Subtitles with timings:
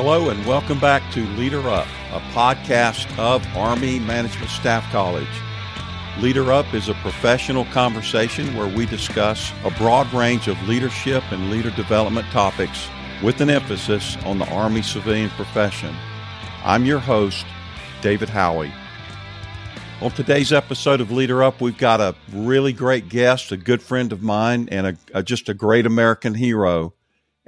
[0.00, 5.26] Hello, and welcome back to Leader Up, a podcast of Army Management Staff College.
[6.20, 11.50] Leader Up is a professional conversation where we discuss a broad range of leadership and
[11.50, 12.88] leader development topics
[13.24, 15.92] with an emphasis on the Army civilian profession.
[16.62, 17.44] I'm your host,
[18.00, 18.72] David Howie.
[20.00, 24.12] On today's episode of Leader Up, we've got a really great guest, a good friend
[24.12, 26.94] of mine, and a, a, just a great American hero.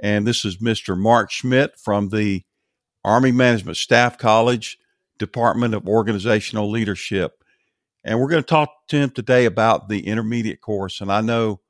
[0.01, 0.97] And this is Mr.
[0.97, 2.43] Mark Schmidt from the
[3.05, 4.79] Army Management Staff College,
[5.19, 7.43] Department of Organizational Leadership.
[8.03, 11.01] And we're going to talk to him today about the intermediate course.
[11.01, 11.61] And I know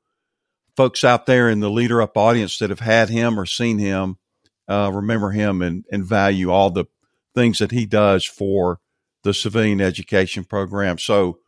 [0.76, 4.16] folks out there in the Leader Up audience that have had him or seen him
[4.66, 6.86] uh, remember him and, and value all the
[7.34, 8.80] things that he does for
[9.24, 10.96] the civilian education program.
[10.96, 11.38] So,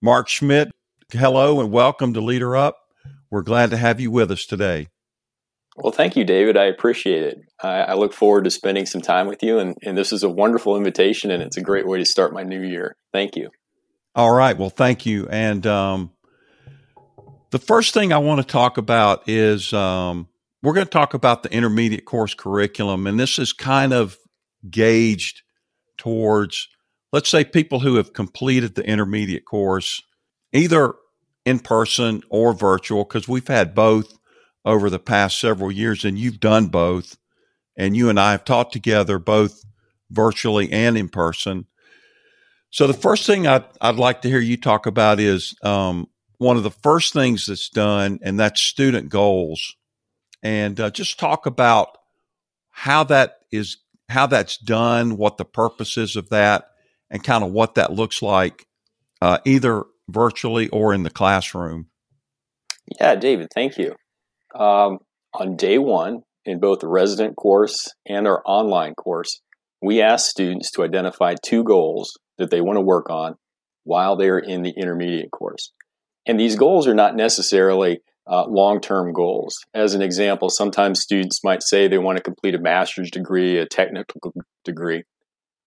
[0.00, 0.70] Mark Schmidt,
[1.12, 2.78] hello and welcome to Leader Up.
[3.30, 4.88] We're glad to have you with us today.
[5.82, 6.56] Well, thank you, David.
[6.56, 7.38] I appreciate it.
[7.62, 10.28] I, I look forward to spending some time with you, and, and this is a
[10.28, 12.96] wonderful invitation, and it's a great way to start my new year.
[13.12, 13.50] Thank you.
[14.14, 14.56] All right.
[14.56, 15.26] Well, thank you.
[15.28, 16.10] And um,
[17.50, 20.28] the first thing I want to talk about is um,
[20.62, 24.18] we're going to talk about the intermediate course curriculum, and this is kind of
[24.70, 25.42] gauged
[25.96, 26.68] towards
[27.12, 30.02] let's say people who have completed the intermediate course,
[30.52, 30.94] either
[31.44, 34.18] in person or virtual, because we've had both
[34.64, 37.16] over the past several years, and you've done both.
[37.76, 39.64] And you and I have taught together both
[40.10, 41.66] virtually and in person.
[42.70, 46.08] So, the first thing I'd, I'd like to hear you talk about is um,
[46.38, 49.76] one of the first things that's done, and that's student goals.
[50.42, 51.98] And uh, just talk about
[52.70, 56.68] how that is, how that's done, what the purpose is of that,
[57.10, 58.66] and kind of what that looks like,
[59.20, 61.86] uh, either virtually or in the classroom.
[63.00, 63.94] Yeah, David, thank you.
[64.54, 64.98] Um,
[65.34, 69.40] on day one, in both the resident course and our online course,
[69.82, 73.36] we ask students to identify two goals that they want to work on
[73.84, 75.72] while they're in the intermediate course.
[76.26, 78.00] And these goals are not necessarily
[78.30, 79.58] uh, long term goals.
[79.74, 83.66] As an example, sometimes students might say they want to complete a master's degree, a
[83.66, 84.32] technical
[84.64, 85.04] degree.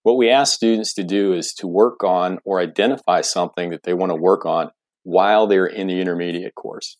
[0.03, 3.93] What we ask students to do is to work on or identify something that they
[3.93, 4.69] want to work on
[5.03, 6.97] while they're in the intermediate course.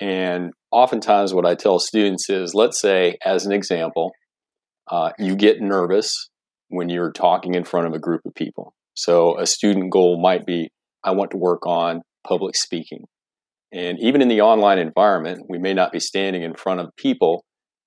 [0.00, 4.12] And oftentimes, what I tell students is let's say, as an example,
[4.90, 6.28] uh, you get nervous
[6.68, 8.74] when you're talking in front of a group of people.
[8.94, 10.70] So, a student goal might be
[11.04, 13.04] I want to work on public speaking.
[13.72, 17.44] And even in the online environment, we may not be standing in front of people.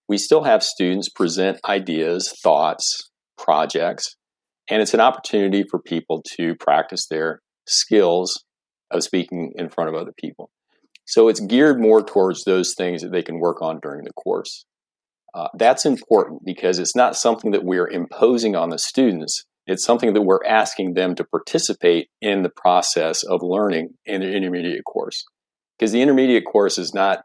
[0.10, 4.16] We still have students present ideas, thoughts, projects,
[4.70, 8.44] and it's an opportunity for people to practice their skills
[8.92, 10.50] of speaking in front of other people.
[11.06, 14.66] So it's geared more towards those things that they can work on during the course.
[15.34, 19.46] Uh, that's important because it's not something that we're imposing on the students.
[19.68, 24.32] It's something that we're asking them to participate in the process of learning in the
[24.32, 25.26] intermediate course.
[25.78, 27.24] Because the intermediate course is not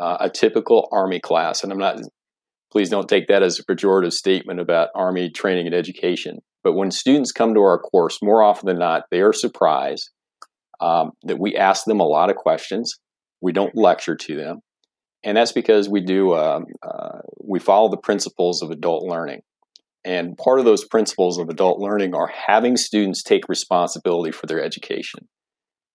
[0.00, 2.00] uh, a typical Army class, and I'm not,
[2.72, 6.38] please don't take that as a pejorative statement about Army training and education.
[6.64, 10.10] But when students come to our course, more often than not, they are surprised
[10.80, 12.98] um, that we ask them a lot of questions.
[13.42, 14.60] We don't lecture to them,
[15.22, 19.42] and that's because we do um, uh, we follow the principles of adult learning.
[20.04, 24.62] And part of those principles of adult learning are having students take responsibility for their
[24.62, 25.28] education.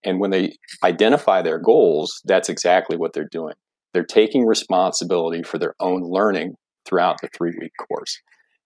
[0.04, 0.54] And when they
[0.84, 3.56] identify their goals, that's exactly what they're doing.
[3.94, 6.56] They're taking responsibility for their own learning
[6.86, 8.22] throughout the three week course.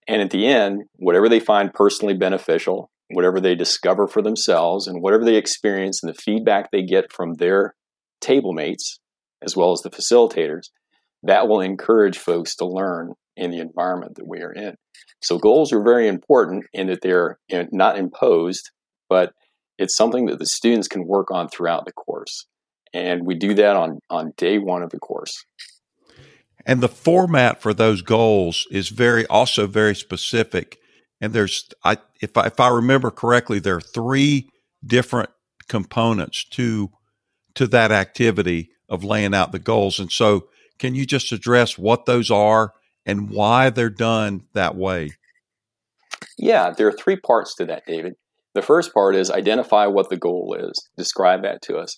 [0.07, 5.01] And at the end, whatever they find personally beneficial, whatever they discover for themselves, and
[5.01, 7.75] whatever they experience and the feedback they get from their
[8.21, 8.99] table mates,
[9.41, 10.69] as well as the facilitators,
[11.23, 14.75] that will encourage folks to learn in the environment that we are in.
[15.21, 17.37] So, goals are very important in that they're
[17.71, 18.71] not imposed,
[19.09, 19.33] but
[19.77, 22.45] it's something that the students can work on throughout the course.
[22.93, 25.45] And we do that on, on day one of the course.
[26.65, 30.77] And the format for those goals is very also very specific.
[31.19, 34.49] And there's I if I if I remember correctly, there are three
[34.85, 35.29] different
[35.67, 36.91] components to
[37.55, 39.99] to that activity of laying out the goals.
[39.99, 40.47] And so
[40.79, 42.73] can you just address what those are
[43.05, 45.11] and why they're done that way?
[46.37, 48.13] Yeah, there are three parts to that, David.
[48.53, 51.97] The first part is identify what the goal is, describe that to us,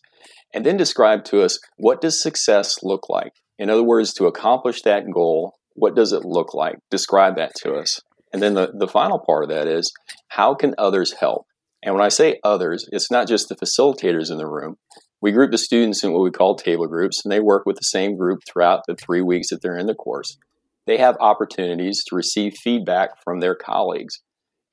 [0.53, 3.31] and then describe to us what does success look like?
[3.57, 6.77] In other words, to accomplish that goal, what does it look like?
[6.91, 7.99] Describe that to us.
[8.31, 9.91] And then the, the final part of that is
[10.29, 11.45] how can others help?
[11.81, 14.77] And when I say others, it's not just the facilitators in the room.
[15.23, 17.85] We group the students in what we call table groups, and they work with the
[17.85, 20.37] same group throughout the three weeks that they're in the course.
[20.85, 24.19] they have opportunities to receive feedback from their colleagues.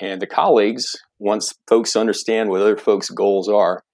[0.00, 3.84] And the colleagues, once folks understand what other folks' goals are,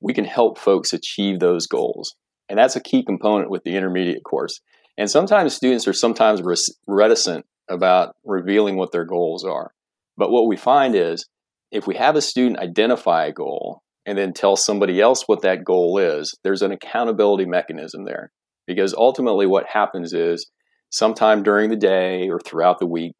[0.00, 2.14] we can help folks achieve those goals.
[2.48, 4.62] And that's a key component with the intermediate course.
[4.96, 6.40] And sometimes students are sometimes
[6.86, 9.74] reticent about revealing what their goals are.
[10.16, 11.26] But what we find is
[11.70, 15.64] if we have a student identify a goal and then tell somebody else what that
[15.64, 18.30] goal is, there's an accountability mechanism there.
[18.66, 20.48] Because ultimately, what happens is
[20.90, 23.12] sometime during the day or throughout the week,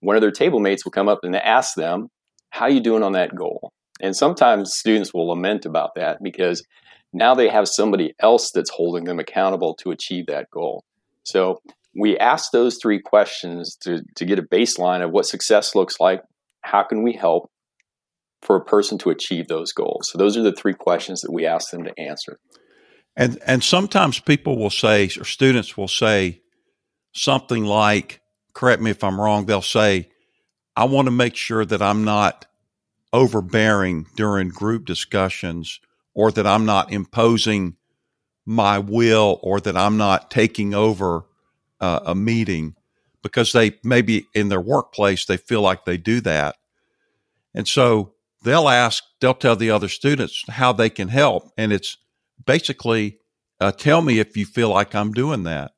[0.00, 2.08] one of their table mates will come up and ask them,
[2.50, 3.72] How you doing on that goal?
[4.00, 6.62] And sometimes students will lament about that because
[7.12, 10.84] now they have somebody else that's holding them accountable to achieve that goal.
[11.22, 11.60] So
[11.96, 16.22] we ask those three questions to, to get a baseline of what success looks like.
[16.62, 17.50] How can we help
[18.44, 20.10] for a person to achieve those goals?
[20.10, 22.38] So those are the three questions that we ask them to answer.
[23.16, 26.42] And and sometimes people will say, or students will say
[27.12, 28.20] something like,
[28.52, 30.08] correct me if I'm wrong, they'll say,
[30.76, 32.46] I want to make sure that I'm not
[33.12, 35.80] overbearing during group discussions
[36.14, 37.76] or that I'm not imposing
[38.44, 41.24] my will or that I'm not taking over
[41.80, 42.74] uh, a meeting
[43.22, 46.56] because they maybe in their workplace they feel like they do that.
[47.54, 48.13] And so
[48.44, 51.50] they'll ask, they'll tell the other students how they can help.
[51.56, 51.96] And it's
[52.44, 53.18] basically,
[53.60, 55.72] uh, tell me if you feel like I'm doing that.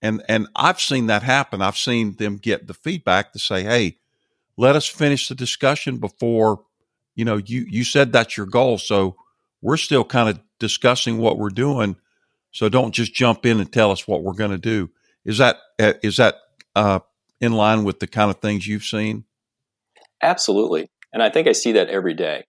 [0.00, 1.60] And, and I've seen that happen.
[1.60, 3.98] I've seen them get the feedback to say, Hey,
[4.56, 6.62] let us finish the discussion before,
[7.14, 8.78] you know, you, you said that's your goal.
[8.78, 9.16] So
[9.60, 11.96] we're still kind of discussing what we're doing.
[12.52, 14.90] So don't just jump in and tell us what we're going to do.
[15.24, 16.36] Is that, uh, is that,
[16.76, 17.00] uh,
[17.40, 19.24] in line with the kind of things you've seen?
[20.22, 20.90] Absolutely.
[21.14, 22.42] And I think I see that every day.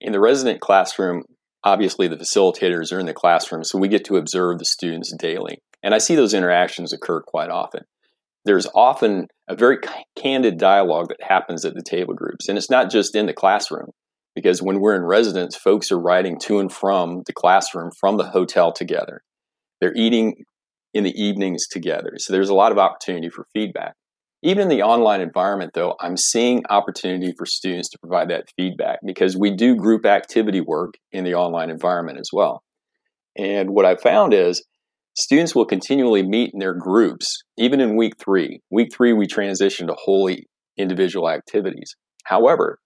[0.00, 1.22] In the resident classroom,
[1.62, 5.58] obviously the facilitators are in the classroom, so we get to observe the students daily.
[5.82, 7.84] And I see those interactions occur quite often.
[8.44, 9.78] There's often a very
[10.16, 12.48] candid dialogue that happens at the table groups.
[12.48, 13.90] And it's not just in the classroom,
[14.34, 18.30] because when we're in residence, folks are riding to and from the classroom from the
[18.30, 19.20] hotel together.
[19.80, 20.44] They're eating
[20.92, 22.14] in the evenings together.
[22.16, 23.94] So there's a lot of opportunity for feedback.
[24.42, 29.00] Even in the online environment, though, I'm seeing opportunity for students to provide that feedback
[29.04, 32.62] because we do group activity work in the online environment as well.
[33.36, 34.64] And what I found is
[35.16, 38.60] students will continually meet in their groups, even in week three.
[38.70, 40.46] Week three, we transition to wholly
[40.76, 41.96] individual activities.
[42.24, 42.78] However,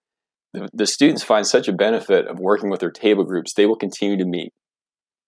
[0.54, 3.76] the, the, students find such a benefit of working with their table groups, they will
[3.76, 4.52] continue to meet,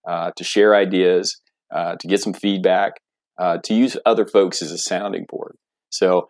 [0.09, 1.41] uh, to share ideas,
[1.75, 2.93] uh, to get some feedback,
[3.39, 5.57] uh, to use other folks as a sounding board.
[5.95, 6.29] So,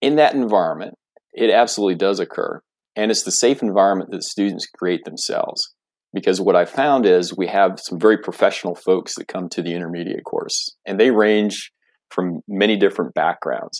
[0.00, 0.94] in that environment,
[1.32, 2.60] it absolutely does occur.
[2.96, 5.62] And it's the safe environment that students create themselves.
[6.12, 9.74] Because what I found is we have some very professional folks that come to the
[9.74, 11.70] intermediate course, and they range
[12.10, 13.78] from many different backgrounds.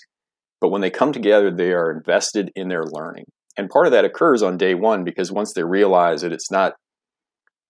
[0.61, 3.25] But when they come together, they are invested in their learning.
[3.57, 6.75] And part of that occurs on day one because once they realize that it's not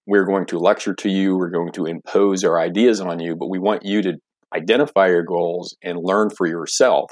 [0.07, 3.49] we're going to lecture to you, we're going to impose our ideas on you, but
[3.49, 4.15] we want you to
[4.55, 7.11] identify your goals and learn for yourself.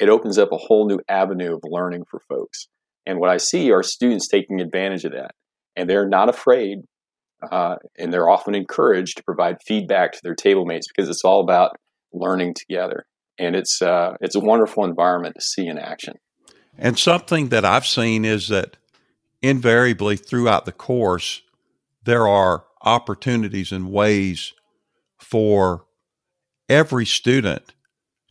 [0.00, 2.66] It opens up a whole new avenue of learning for folks.
[3.06, 5.32] And what I see are students taking advantage of that.
[5.76, 6.78] And they're not afraid,
[7.50, 11.40] uh, and they're often encouraged to provide feedback to their table mates because it's all
[11.40, 11.76] about
[12.12, 13.04] learning together.
[13.38, 16.14] And it's, uh, it's a wonderful environment to see in action.
[16.78, 18.76] And something that I've seen is that
[19.42, 21.42] invariably throughout the course,
[22.04, 24.54] there are opportunities and ways
[25.18, 25.84] for
[26.68, 27.74] every student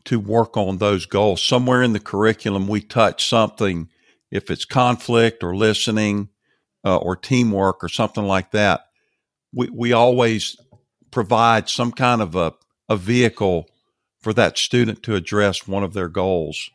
[0.05, 1.41] to work on those goals.
[1.41, 3.89] Somewhere in the curriculum, we touch something,
[4.31, 6.29] if it's conflict or listening
[6.85, 8.81] uh, or teamwork or something like that.
[9.53, 10.55] We, we always
[11.11, 12.53] provide some kind of a,
[12.87, 13.67] a vehicle
[14.21, 16.69] for that student to address one of their goals.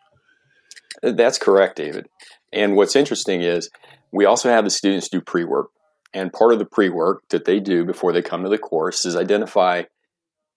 [1.03, 2.07] That's correct, David.
[2.53, 3.69] And what's interesting is
[4.13, 5.71] we also have the students do pre work.
[6.13, 9.05] And part of the pre work that they do before they come to the course
[9.05, 9.83] is identify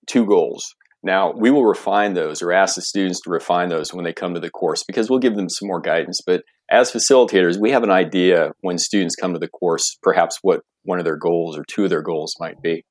[0.06, 0.76] two goals.
[1.04, 4.34] Now, we will refine those or ask the students to refine those when they come
[4.34, 6.22] to the course because we'll give them some more guidance.
[6.26, 10.62] But as facilitators, we have an idea when students come to the course, perhaps what
[10.84, 12.84] one of their goals or two of their goals might be.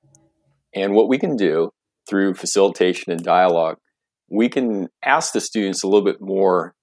[0.75, 1.70] And what we can do
[2.08, 3.76] through facilitation and dialogue,
[4.30, 6.75] we can ask the students a little bit more,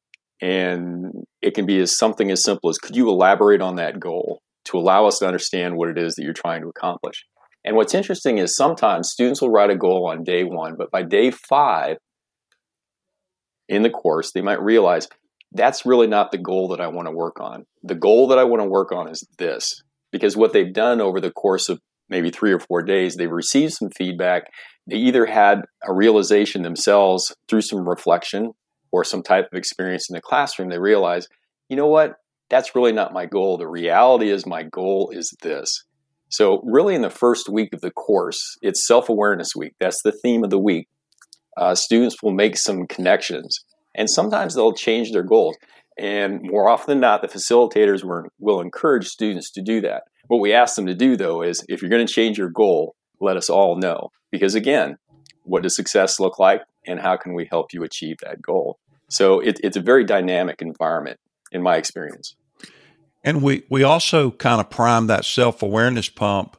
[0.41, 4.41] and it can be as something as simple as could you elaborate on that goal?
[4.65, 7.25] to allow us to understand what it is that you're trying to accomplish.
[7.65, 11.03] And what's interesting is sometimes students will write a goal on day one, but by
[11.03, 11.97] day five
[13.69, 15.07] in the course, they might realize
[15.53, 17.65] that's really not the goal that I want to work on.
[17.83, 19.81] The goal that I want to work on is this.
[20.11, 21.79] Because what they've done over the course of
[22.09, 24.43] maybe three or four days, they've received some feedback.
[24.87, 28.51] They either had a realization themselves through some reflection,
[28.93, 31.27] or some type of experience in the classroom, they realize,
[31.67, 32.13] you know what,
[32.49, 33.57] that's really not my goal.
[33.57, 35.83] The reality is my goal is this.
[36.33, 39.75] So, really, in the first week of the course, it's self awareness week.
[39.79, 40.87] That's the theme of the week.
[41.55, 43.59] Uh, students will make some connections,
[43.93, 45.55] and sometimes they'll change their goals.
[45.95, 50.05] And more often than not, the facilitators will, will encourage students to do that.
[50.25, 52.95] What we ask them to do, though, is if you're going to change your goal,
[53.21, 54.09] let us all know.
[54.31, 54.97] Because again,
[55.43, 58.79] what does success look like, and how can we help you achieve that goal?
[59.07, 61.19] So it, it's a very dynamic environment,
[61.51, 62.35] in my experience.
[63.23, 66.57] And we, we also kind of prime that self awareness pump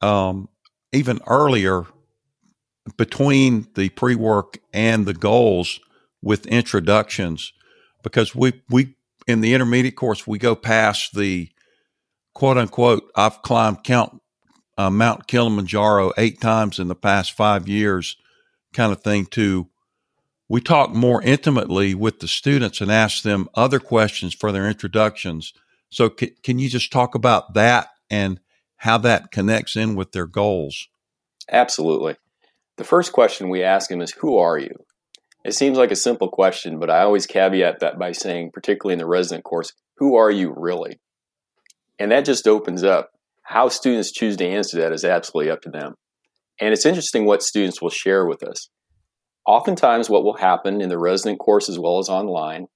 [0.00, 0.48] um,
[0.92, 1.86] even earlier
[2.96, 5.80] between the pre work and the goals
[6.20, 7.52] with introductions
[8.02, 8.94] because we, we,
[9.26, 11.48] in the intermediate course, we go past the
[12.34, 14.20] quote unquote, I've climbed count
[14.76, 18.16] uh, Mount Kilimanjaro eight times in the past five years
[18.72, 19.68] kind of thing to
[20.52, 25.54] we talk more intimately with the students and ask them other questions for their introductions.
[25.88, 28.38] So, c- can you just talk about that and
[28.76, 30.88] how that connects in with their goals?
[31.50, 32.16] Absolutely.
[32.76, 34.74] The first question we ask them is, Who are you?
[35.42, 38.98] It seems like a simple question, but I always caveat that by saying, particularly in
[38.98, 41.00] the resident course, Who are you really?
[41.98, 43.08] And that just opens up.
[43.40, 45.94] How students choose to answer that is absolutely up to them.
[46.60, 48.68] And it's interesting what students will share with us
[49.46, 52.66] oftentimes what will happen in the resident course as well as online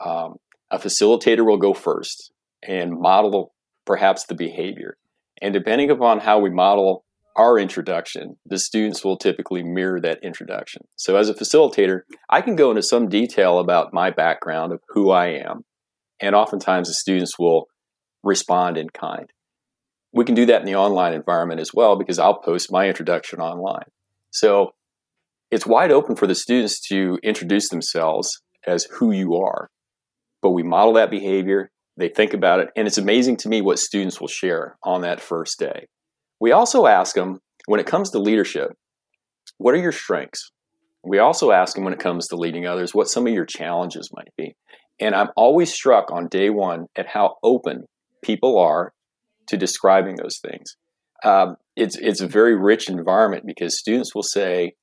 [0.00, 0.36] um,
[0.70, 2.32] a facilitator will go first
[2.66, 3.52] and model
[3.86, 4.96] perhaps the behavior.
[5.40, 7.04] And depending upon how we model
[7.36, 10.82] our introduction the students will typically mirror that introduction.
[10.96, 15.10] So as a facilitator i can go into some detail about my background of who
[15.10, 15.64] i am
[16.20, 17.66] and oftentimes the students will
[18.24, 19.30] respond in kind.
[20.12, 23.40] We can do that in the online environment as well because i'll post my introduction
[23.40, 23.86] online.
[24.30, 24.72] So
[25.50, 29.70] it's wide open for the students to introduce themselves as who you are.
[30.42, 33.78] But we model that behavior, they think about it, and it's amazing to me what
[33.78, 35.86] students will share on that first day.
[36.40, 38.70] We also ask them, when it comes to leadership,
[39.58, 40.50] what are your strengths?
[41.04, 44.10] We also ask them when it comes to leading others, what some of your challenges
[44.14, 44.54] might be.
[45.00, 47.84] And I'm always struck on day one at how open
[48.22, 48.92] people are
[49.48, 50.76] to describing those things.
[51.24, 54.74] Um, it's it's a very rich environment because students will say,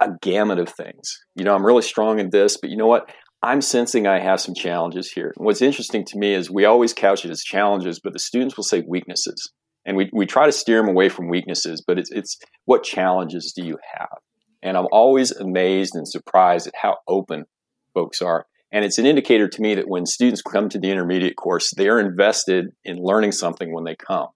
[0.00, 1.18] a gamut of things.
[1.34, 3.10] You know, I'm really strong in this, but you know what?
[3.42, 5.34] I'm sensing I have some challenges here.
[5.36, 8.64] what's interesting to me is we always couch it as challenges, but the students will
[8.64, 9.52] say weaknesses.
[9.84, 13.52] And we, we try to steer them away from weaknesses, but it's, it's what challenges
[13.54, 14.18] do you have?
[14.62, 17.44] And I'm always amazed and surprised at how open
[17.92, 18.46] folks are.
[18.72, 21.88] And it's an indicator to me that when students come to the intermediate course, they
[21.88, 24.28] are invested in learning something when they come.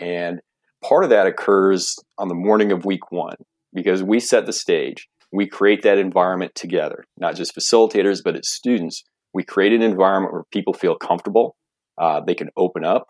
[0.00, 0.40] And
[0.82, 3.36] part of that occurs on the morning of week one
[3.74, 5.08] because we set the stage.
[5.32, 9.02] We create that environment together, not just facilitators, but as students.
[9.32, 11.56] We create an environment where people feel comfortable,
[11.98, 13.08] uh, they can open up,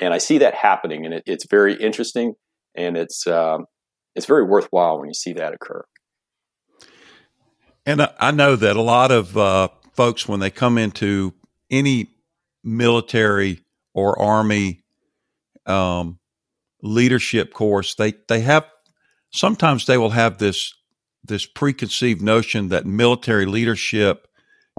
[0.00, 2.34] and I see that happening, and it, it's very interesting,
[2.74, 3.66] and it's um,
[4.14, 5.84] it's very worthwhile when you see that occur.
[7.84, 11.34] And I know that a lot of uh, folks, when they come into
[11.70, 12.08] any
[12.64, 13.60] military
[13.94, 14.82] or army
[15.66, 16.18] um,
[16.82, 18.66] leadership course, they they have
[19.30, 20.74] sometimes they will have this
[21.24, 24.28] this preconceived notion that military leadership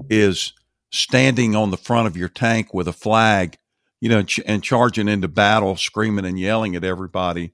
[0.09, 0.53] is
[0.91, 3.57] standing on the front of your tank with a flag,
[3.99, 7.51] you know, ch- and charging into battle, screaming and yelling at everybody.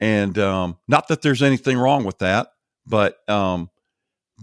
[0.00, 2.48] And um, not that there's anything wrong with that,
[2.86, 3.68] but um,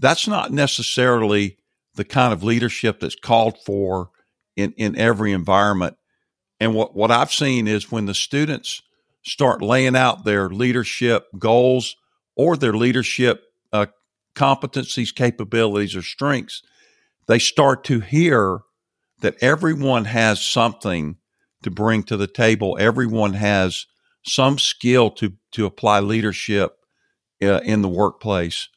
[0.00, 1.58] that's not necessarily
[1.94, 4.10] the kind of leadership that's called for
[4.54, 5.96] in, in every environment.
[6.60, 8.82] And what, what I've seen is when the students
[9.26, 11.96] start laying out their leadership goals
[12.36, 13.42] or their leadership
[13.72, 13.86] uh,
[14.34, 16.62] competencies, capabilities, or strengths,
[17.26, 18.60] they start to hear
[19.20, 21.16] that everyone has something
[21.62, 22.76] to bring to the table.
[22.78, 23.86] Everyone has
[24.24, 26.76] some skill to to apply leadership
[27.42, 28.68] uh, in the workplace.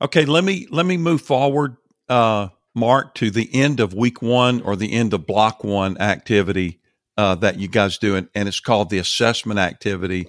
[0.00, 1.76] Okay, let me let me move forward,
[2.08, 6.80] uh, Mark, to the end of week one or the end of block one activity
[7.18, 10.28] uh, that you guys do, and, and it's called the assessment activity.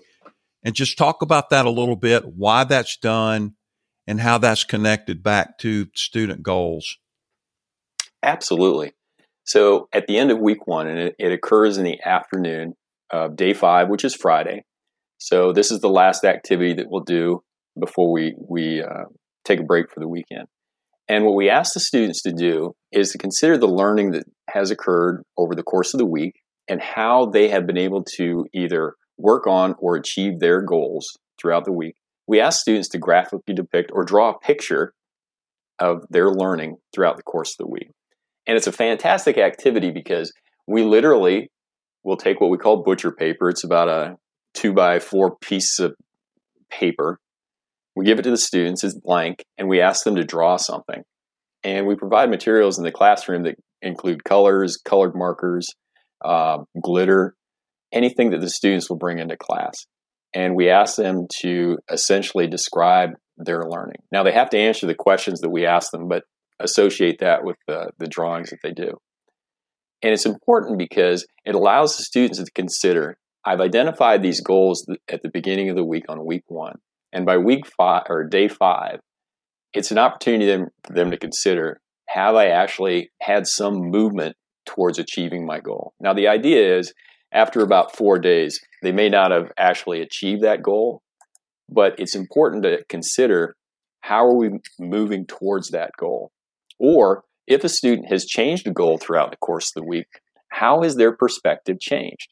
[0.64, 3.54] And just talk about that a little bit, why that's done,
[4.08, 6.98] and how that's connected back to student goals.
[8.24, 8.92] Absolutely.
[9.46, 12.74] So at the end of week one, and it, it occurs in the afternoon
[13.12, 14.64] of day five, which is Friday.
[15.20, 17.44] So this is the last activity that we'll do
[17.80, 19.06] before we we uh,
[19.46, 20.48] take a break for the weekend.
[21.08, 24.72] And what we ask the students to do is to consider the learning that has
[24.72, 26.34] occurred over the course of the week
[26.70, 31.66] and how they have been able to either work on or achieve their goals throughout
[31.66, 31.96] the week.
[32.28, 34.94] We ask students to graphically depict or draw a picture
[35.80, 37.90] of their learning throughout the course of the week.
[38.46, 40.32] And it's a fantastic activity because
[40.68, 41.50] we literally
[42.04, 43.50] will take what we call butcher paper.
[43.50, 44.16] It's about a
[44.54, 45.96] two by four piece of
[46.70, 47.20] paper.
[47.96, 51.02] We give it to the students, it's blank, and we ask them to draw something.
[51.64, 55.68] And we provide materials in the classroom that include colors, colored markers,
[56.24, 57.36] uh, glitter,
[57.92, 59.86] anything that the students will bring into class.
[60.34, 64.02] And we ask them to essentially describe their learning.
[64.12, 66.24] Now, they have to answer the questions that we ask them, but
[66.60, 68.98] associate that with the, the drawings that they do.
[70.02, 75.24] And it's important because it allows the students to consider I've identified these goals at
[75.24, 76.76] the beginning of the week on week one.
[77.12, 79.00] And by week five or day five,
[79.74, 84.36] it's an opportunity for them to consider have I actually had some movement
[84.70, 85.94] towards achieving my goal?
[86.00, 86.94] Now, the idea is
[87.32, 91.02] after about four days, they may not have actually achieved that goal,
[91.68, 93.56] but it's important to consider
[94.02, 96.32] how are we moving towards that goal?
[96.80, 100.08] Or if a student has changed a goal throughout the course of the week,
[100.50, 102.30] how has their perspective changed?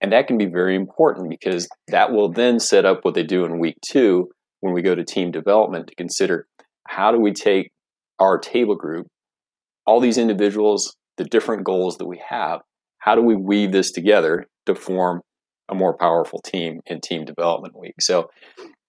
[0.00, 3.44] And that can be very important because that will then set up what they do
[3.44, 4.28] in week two
[4.60, 6.46] when we go to team development to consider
[6.86, 7.70] how do we take
[8.18, 9.06] our table group,
[9.86, 12.60] all these individuals, the different goals that we have,
[12.98, 15.20] how do we weave this together to form
[15.68, 17.94] a more powerful team in team development week?
[18.00, 18.28] So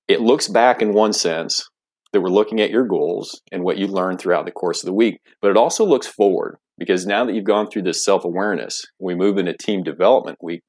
[0.08, 1.68] it looks back in one sense
[2.14, 4.94] that we're looking at your goals and what you learned throughout the course of the
[4.94, 8.84] week, but it also looks forward because now that you've gone through this self awareness,
[9.00, 10.62] we move into team development week.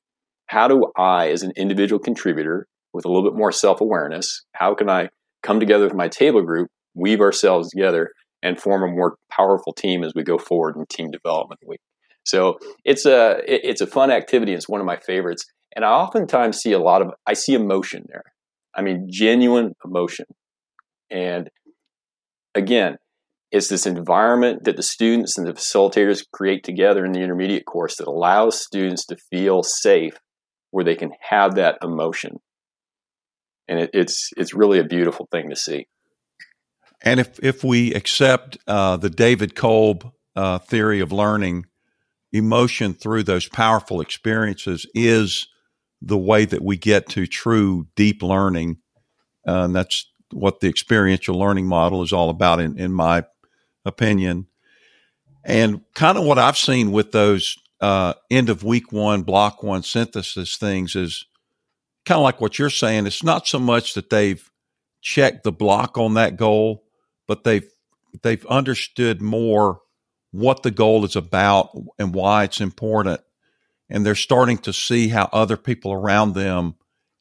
[0.46, 4.74] How do I, as an individual contributor with a little bit more self awareness, how
[4.74, 5.08] can I
[5.42, 8.10] come together with my table group, weave ourselves together,
[8.42, 11.80] and form a more powerful team as we go forward in team development week?
[12.24, 14.52] So it's a it's a fun activity.
[14.52, 15.44] It's one of my favorites,
[15.74, 18.24] and I oftentimes see a lot of I see emotion there.
[18.74, 20.26] I mean, genuine emotion.
[21.10, 21.50] And
[22.54, 22.96] again,
[23.50, 27.96] it's this environment that the students and the facilitators create together in the intermediate course
[27.96, 30.14] that allows students to feel safe
[30.70, 32.36] where they can have that emotion.
[33.66, 35.86] And it, it's it's really a beautiful thing to see.
[37.02, 41.66] And if if we accept uh, the David Kolb uh, theory of learning,
[42.32, 45.46] emotion through those powerful experiences is
[46.02, 48.78] the way that we get to true deep learning.
[49.46, 53.24] Uh, and that's what the experiential learning model is all about, in, in my
[53.84, 54.46] opinion.
[55.44, 59.82] And kind of what I've seen with those uh, end of week one, block one
[59.82, 61.24] synthesis things is
[62.04, 63.06] kind of like what you're saying.
[63.06, 64.48] It's not so much that they've
[65.00, 66.84] checked the block on that goal,
[67.30, 67.70] but they've
[68.22, 69.82] they've understood more
[70.32, 73.20] what the goal is about and why it's important.
[73.88, 76.74] And they're starting to see how other people around them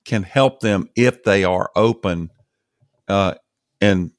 [0.05, 2.31] can help them if they are open
[3.07, 3.35] uh,
[3.79, 4.09] and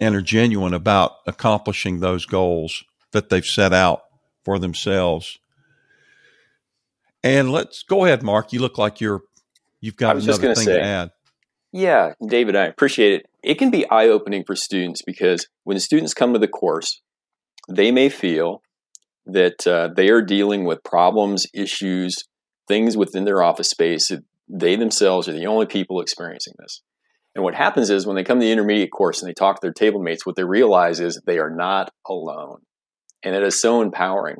[0.00, 4.02] and are genuine about accomplishing those goals that they've set out
[4.44, 5.38] for themselves.
[7.22, 8.52] And let's go ahead, Mark.
[8.52, 9.22] You look like you're
[9.80, 11.10] you've got another thing say, to add.
[11.70, 13.29] Yeah, David, I appreciate it.
[13.42, 17.00] It can be eye opening for students because when students come to the course,
[17.68, 18.62] they may feel
[19.26, 22.24] that uh, they are dealing with problems, issues,
[22.68, 24.08] things within their office space.
[24.08, 26.82] that They themselves are the only people experiencing this.
[27.34, 29.60] And what happens is when they come to the intermediate course and they talk to
[29.62, 32.58] their table mates, what they realize is they are not alone.
[33.22, 34.36] And it is so empowering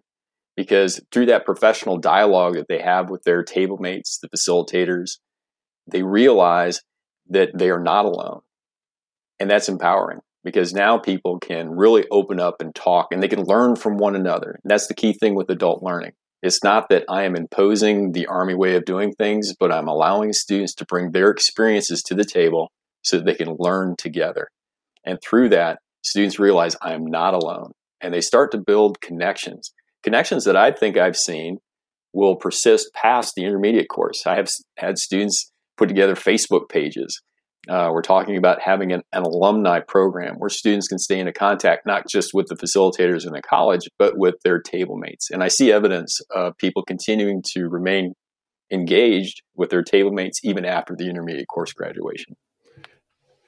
[0.57, 5.19] because through that professional dialogue that they have with their table mates, the facilitators,
[5.87, 6.83] they realize
[7.29, 8.41] that they are not alone.
[9.41, 13.43] And that's empowering because now people can really open up and talk and they can
[13.43, 14.59] learn from one another.
[14.63, 16.13] And that's the key thing with adult learning.
[16.43, 20.33] It's not that I am imposing the Army way of doing things, but I'm allowing
[20.33, 22.71] students to bring their experiences to the table
[23.03, 24.49] so that they can learn together.
[25.05, 29.73] And through that, students realize I am not alone and they start to build connections.
[30.03, 31.59] Connections that I think I've seen
[32.13, 34.27] will persist past the intermediate course.
[34.27, 37.21] I have had students put together Facebook pages
[37.69, 41.85] uh, we're talking about having an, an, alumni program where students can stay in contact
[41.85, 45.31] not just with the facilitators in the college, but with their table mates.
[45.31, 48.15] And I see evidence of people continuing to remain
[48.71, 52.35] engaged with their table mates even after the intermediate course graduation.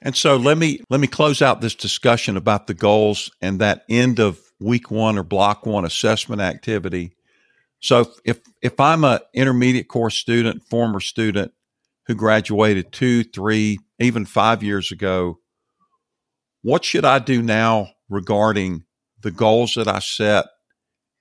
[0.01, 3.83] And so let me let me close out this discussion about the goals and that
[3.89, 7.15] end of week one or block one assessment activity.
[7.79, 11.53] So if if I'm a intermediate course student, former student
[12.07, 15.39] who graduated two, three, even five years ago,
[16.61, 18.83] what should I do now regarding
[19.21, 20.45] the goals that I set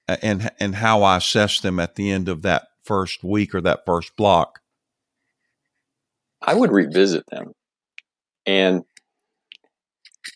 [0.08, 3.84] and and how I assess them at the end of that first week or that
[3.84, 4.60] first block?
[6.40, 7.52] I would revisit them.
[8.46, 8.82] And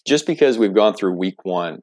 [0.07, 1.81] just because we've gone through week one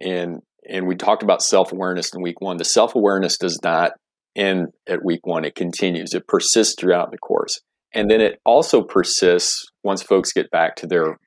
[0.00, 3.92] and and we talked about self-awareness in week one the self-awareness does not
[4.36, 7.60] end at week one it continues it persists throughout the course
[7.94, 11.18] and then it also persists once folks get back to their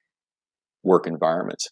[0.84, 1.68] work environments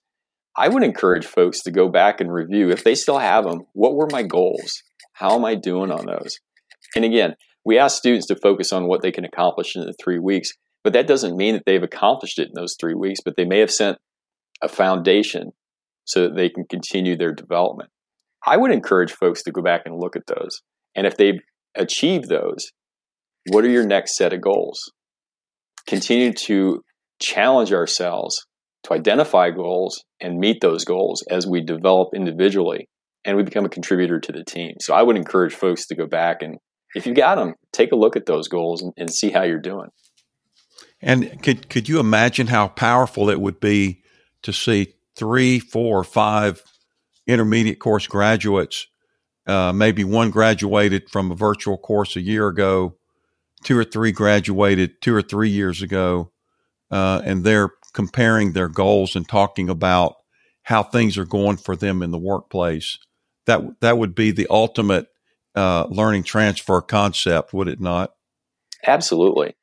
[0.57, 3.95] i would encourage folks to go back and review if they still have them what
[3.95, 4.81] were my goals
[5.13, 6.39] how am i doing on those
[6.95, 10.19] and again we ask students to focus on what they can accomplish in the three
[10.19, 10.49] weeks
[10.83, 13.59] but that doesn't mean that they've accomplished it in those three weeks but they may
[13.59, 13.97] have sent
[14.61, 15.51] a foundation
[16.05, 17.89] so that they can continue their development.
[18.45, 20.61] I would encourage folks to go back and look at those.
[20.95, 21.41] And if they've
[21.75, 22.71] achieved those,
[23.49, 24.91] what are your next set of goals?
[25.87, 26.81] Continue to
[27.19, 28.45] challenge ourselves
[28.83, 32.87] to identify goals and meet those goals as we develop individually
[33.23, 34.75] and we become a contributor to the team.
[34.79, 36.57] So I would encourage folks to go back and,
[36.93, 39.59] if you got them, take a look at those goals and, and see how you're
[39.59, 39.89] doing.
[41.01, 44.03] And could could you imagine how powerful it would be
[44.43, 46.63] to see three, four, five
[47.27, 48.87] intermediate course graduates.
[49.45, 52.95] Uh, maybe one graduated from a virtual course a year ago,
[53.65, 56.31] two or three graduated two or three years ago,
[56.91, 60.15] uh, and they're comparing their goals and talking about
[60.63, 62.97] how things are going for them in the workplace.
[63.47, 65.07] That that would be the ultimate
[65.55, 68.13] uh, learning transfer concept, would it not?
[68.85, 69.55] Absolutely.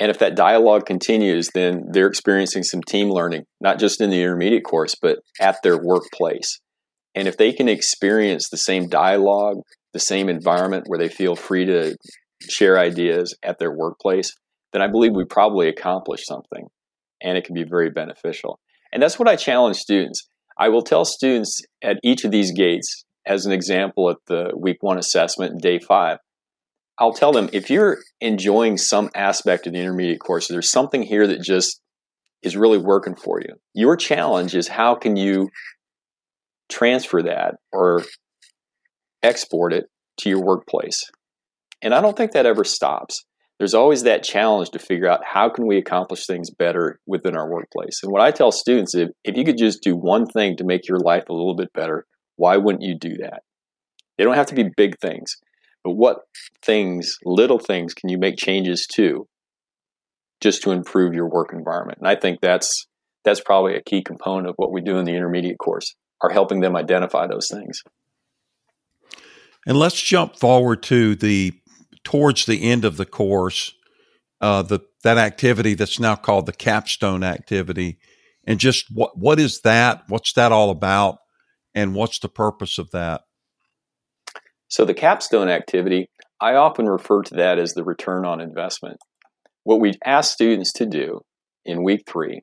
[0.00, 4.22] And if that dialogue continues, then they're experiencing some team learning, not just in the
[4.22, 6.60] intermediate course, but at their workplace.
[7.16, 9.56] And if they can experience the same dialogue,
[9.92, 11.96] the same environment where they feel free to
[12.42, 14.34] share ideas at their workplace,
[14.72, 16.66] then I believe we probably accomplished something
[17.22, 18.60] and it can be very beneficial.
[18.92, 20.28] And that's what I challenge students.
[20.58, 24.78] I will tell students at each of these gates, as an example, at the week
[24.80, 26.18] one assessment, day five,
[26.98, 31.26] I'll tell them if you're enjoying some aspect of the intermediate course, there's something here
[31.26, 31.80] that just
[32.42, 33.54] is really working for you.
[33.74, 35.48] Your challenge is how can you
[36.68, 38.04] transfer that or
[39.22, 39.86] export it
[40.18, 41.04] to your workplace.
[41.82, 43.24] And I don't think that ever stops.
[43.58, 47.50] There's always that challenge to figure out how can we accomplish things better within our
[47.50, 48.00] workplace.
[48.02, 50.88] And what I tell students if, if you could just do one thing to make
[50.88, 53.42] your life a little bit better, why wouldn't you do that?
[54.16, 55.36] They don't have to be big things.
[55.82, 56.18] But what
[56.62, 59.26] things, little things, can you make changes to
[60.40, 61.98] just to improve your work environment?
[61.98, 62.86] And I think that's
[63.24, 66.60] that's probably a key component of what we do in the intermediate course, are helping
[66.60, 67.82] them identify those things.
[69.66, 71.52] And let's jump forward to the
[72.04, 73.72] towards the end of the course,
[74.40, 77.98] uh, the that activity that's now called the capstone activity,
[78.46, 80.02] and just what what is that?
[80.08, 81.18] What's that all about?
[81.74, 83.22] And what's the purpose of that?
[84.68, 88.98] So the capstone activity, I often refer to that as the return on investment.
[89.64, 91.20] What we ask students to do
[91.64, 92.42] in week three,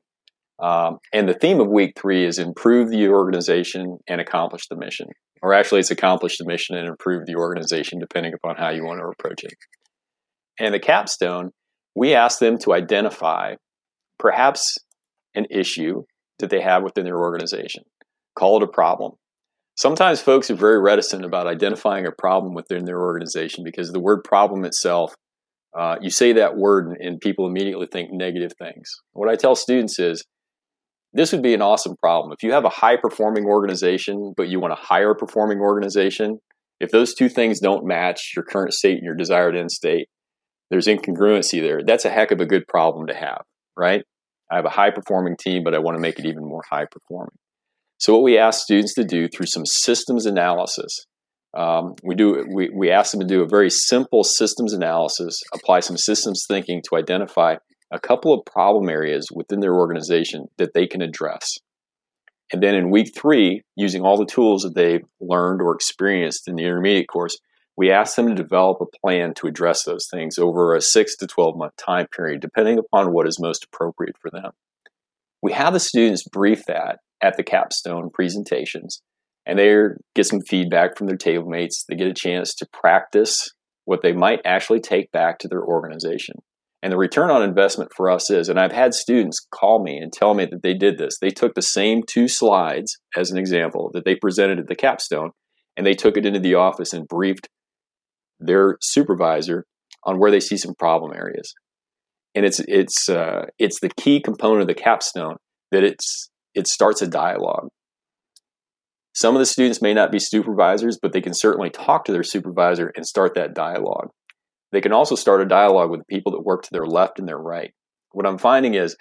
[0.58, 5.08] um, and the theme of week three is improve the organization and accomplish the mission.
[5.42, 9.00] Or actually, it's accomplished the mission and improved the organization, depending upon how you want
[9.00, 9.54] to approach it.
[10.58, 11.50] And the capstone,
[11.94, 13.54] we ask them to identify
[14.18, 14.78] perhaps
[15.34, 16.02] an issue
[16.38, 17.84] that they have within their organization.
[18.38, 19.12] Call it a problem.
[19.76, 24.24] Sometimes folks are very reticent about identifying a problem within their organization because the word
[24.24, 25.14] problem itself,
[25.78, 28.90] uh, you say that word and, and people immediately think negative things.
[29.12, 30.24] What I tell students is
[31.16, 32.32] this would be an awesome problem.
[32.32, 36.38] If you have a high performing organization, but you want a higher performing organization,
[36.78, 40.08] if those two things don't match your current state and your desired end state,
[40.70, 41.80] there's incongruency there.
[41.84, 43.42] That's a heck of a good problem to have,
[43.76, 44.02] right?
[44.50, 46.86] I have a high performing team, but I want to make it even more high
[46.90, 47.36] performing.
[47.98, 51.06] So what we ask students to do through some systems analysis,
[51.56, 55.80] um, we do we, we ask them to do a very simple systems analysis, apply
[55.80, 57.56] some systems thinking to identify
[57.90, 61.58] a couple of problem areas within their organization that they can address.
[62.52, 66.56] And then in week three, using all the tools that they've learned or experienced in
[66.56, 67.38] the intermediate course,
[67.76, 71.26] we ask them to develop a plan to address those things over a six to
[71.26, 74.52] 12 month time period, depending upon what is most appropriate for them.
[75.42, 79.02] We have the students brief that at the capstone presentations
[79.46, 79.74] and they
[80.14, 81.84] get some feedback from their table mates.
[81.88, 83.50] They get a chance to practice
[83.84, 86.42] what they might actually take back to their organization.
[86.82, 90.12] And the return on investment for us is, and I've had students call me and
[90.12, 91.18] tell me that they did this.
[91.18, 95.30] They took the same two slides as an example that they presented at the capstone,
[95.76, 97.48] and they took it into the office and briefed
[98.38, 99.64] their supervisor
[100.04, 101.52] on where they see some problem areas.
[102.34, 105.36] And it's it's uh, it's the key component of the capstone
[105.72, 107.68] that it's it starts a dialogue.
[109.14, 112.22] Some of the students may not be supervisors, but they can certainly talk to their
[112.22, 114.10] supervisor and start that dialogue.
[114.76, 117.38] They can also start a dialogue with people that work to their left and their
[117.38, 117.72] right.
[118.12, 118.94] What I'm finding is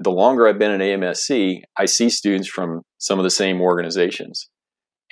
[0.00, 4.50] the longer I've been in AMSC, I see students from some of the same organizations.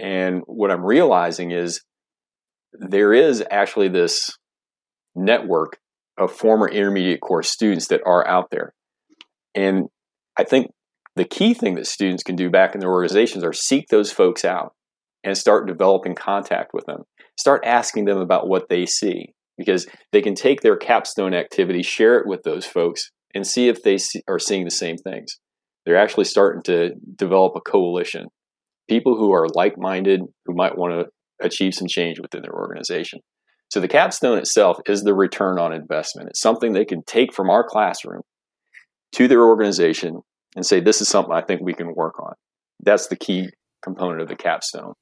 [0.00, 1.80] And what I'm realizing is
[2.72, 4.32] there is actually this
[5.14, 5.78] network
[6.18, 8.74] of former intermediate course students that are out there.
[9.54, 9.84] And
[10.36, 10.72] I think
[11.14, 14.44] the key thing that students can do back in their organizations are seek those folks
[14.44, 14.72] out
[15.22, 17.04] and start developing contact with them.
[17.38, 22.18] Start asking them about what they see because they can take their capstone activity, share
[22.18, 25.38] it with those folks, and see if they see, are seeing the same things.
[25.84, 28.26] They're actually starting to develop a coalition.
[28.88, 33.20] People who are like minded, who might want to achieve some change within their organization.
[33.70, 36.28] So the capstone itself is the return on investment.
[36.30, 38.22] It's something they can take from our classroom
[39.12, 40.20] to their organization
[40.54, 42.34] and say, this is something I think we can work on.
[42.80, 43.48] That's the key
[43.82, 44.94] component of the capstone.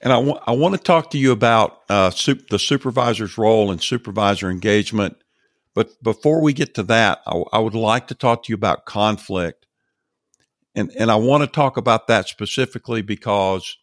[0.00, 2.10] And I, w- I want to talk to you about uh,
[2.50, 5.16] the supervisor's role and supervisor engagement.
[5.74, 8.54] But before we get to that, I, w- I would like to talk to you
[8.54, 9.66] about conflict.
[10.74, 13.76] And, and I want to talk about that specifically because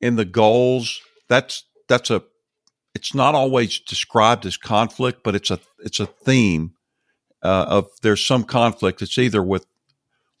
[0.00, 2.22] in the goals, that's that's a
[2.94, 6.72] it's not always described as conflict, but it's a it's a theme
[7.42, 9.02] uh, of there's some conflict.
[9.02, 9.66] It's either with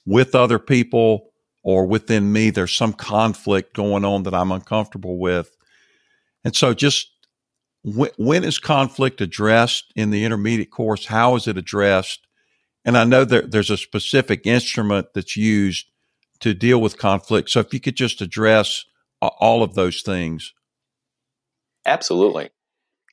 [0.06, 1.27] with other people
[1.68, 2.48] or within me.
[2.48, 5.54] There's some conflict going on that I'm uncomfortable with,
[6.42, 7.10] and so just
[7.82, 11.04] when, when is conflict addressed in the intermediate course?
[11.04, 12.26] How is it addressed?
[12.86, 15.90] And I know that there's a specific instrument that's used
[16.40, 17.50] to deal with conflict.
[17.50, 18.86] So if you could just address
[19.20, 20.54] all of those things.
[21.84, 22.48] Absolutely.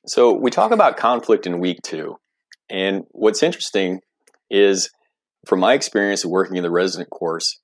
[0.06, 2.16] So we talk about conflict in week two.
[2.70, 4.00] And what's interesting
[4.50, 4.88] is,
[5.46, 7.60] from my experience of working in the resident course,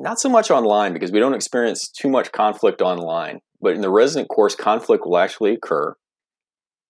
[0.00, 3.90] not so much online because we don't experience too much conflict online, but in the
[3.90, 5.94] resident course, conflict will actually occur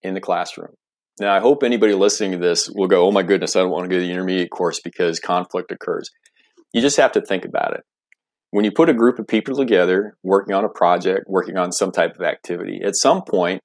[0.02, 0.74] in the classroom.
[1.20, 3.84] Now, I hope anybody listening to this will go, oh my goodness, I don't want
[3.84, 6.10] to go to the intermediate course because conflict occurs.
[6.72, 7.80] You just have to think about it.
[8.50, 11.90] When you put a group of people together working on a project, working on some
[11.90, 13.60] type of activity, at some point,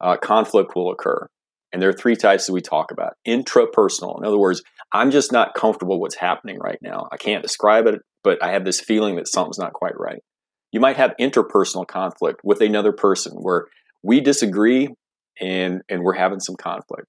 [0.00, 1.26] uh, conflict will occur.
[1.72, 4.18] And there are three types that we talk about intrapersonal.
[4.18, 7.08] In other words, I'm just not comfortable what's happening right now.
[7.10, 10.22] I can't describe it, but I have this feeling that something's not quite right.
[10.72, 13.66] You might have interpersonal conflict with another person where
[14.02, 14.88] we disagree
[15.40, 17.06] and, and we're having some conflict.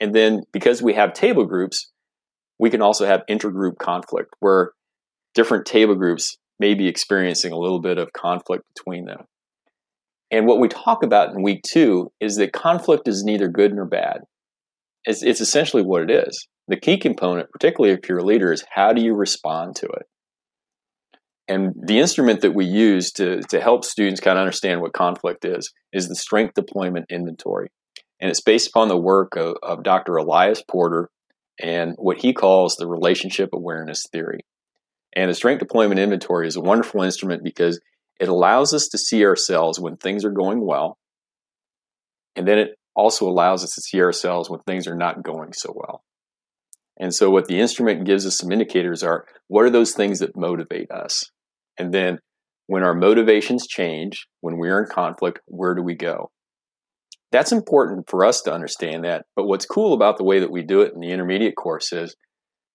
[0.00, 1.90] And then because we have table groups,
[2.58, 4.72] we can also have intergroup conflict where
[5.34, 9.24] different table groups may be experiencing a little bit of conflict between them.
[10.30, 13.86] And what we talk about in week two is that conflict is neither good nor
[13.86, 14.20] bad.
[15.04, 16.46] It's, it's essentially what it is.
[16.66, 20.06] The key component, particularly if you're a leader, is how do you respond to it?
[21.46, 25.44] And the instrument that we use to, to help students kind of understand what conflict
[25.44, 27.68] is is the Strength Deployment Inventory.
[28.20, 30.16] And it's based upon the work of, of Dr.
[30.16, 31.10] Elias Porter
[31.60, 34.40] and what he calls the relationship awareness theory.
[35.14, 37.80] And the Strength Deployment Inventory is a wonderful instrument because
[38.18, 40.98] it allows us to see ourselves when things are going well.
[42.36, 45.72] And then it also allows us to see ourselves when things are not going so
[45.74, 46.02] well.
[46.96, 50.36] And so, what the instrument gives us some indicators are what are those things that
[50.36, 51.30] motivate us?
[51.78, 52.18] And then,
[52.66, 56.30] when our motivations change, when we're in conflict, where do we go?
[57.30, 59.26] That's important for us to understand that.
[59.36, 62.16] But what's cool about the way that we do it in the intermediate course is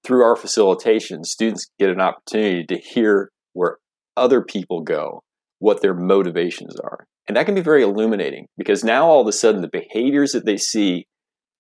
[0.04, 3.78] through our facilitation, students get an opportunity to hear where
[4.16, 5.24] other people go
[5.60, 7.06] what their motivations are.
[7.28, 10.46] And that can be very illuminating because now all of a sudden the behaviors that
[10.46, 11.06] they see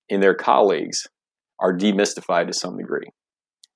[0.07, 1.05] in their colleagues
[1.59, 3.07] are demystified to some degree.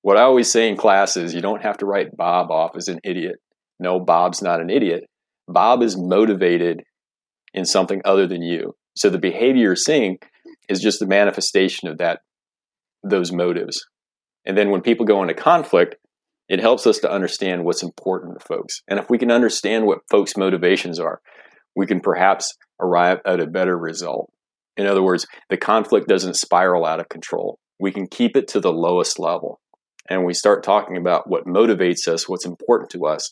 [0.02, 2.88] What I always say in class is you don't have to write Bob off as
[2.88, 3.36] an idiot.
[3.84, 5.04] No, Bob's not an idiot.
[5.48, 6.84] Bob is motivated
[7.54, 8.76] in something other than you.
[8.96, 10.19] So the behavior you're seeing
[10.69, 12.22] is just the manifestation of that
[13.04, 13.86] those motives.
[14.46, 15.96] And then when people go into conflict,
[16.48, 18.82] it helps us to understand what's important to folks.
[18.88, 21.19] And if we can understand what folks' motivations are,
[21.76, 24.32] we can perhaps arrive at a better result.
[24.78, 27.60] In other words, the conflict doesn't spiral out of control.
[27.80, 29.60] We can keep it to the lowest level.
[30.10, 33.32] And we start talking about what motivates us, what's important to us.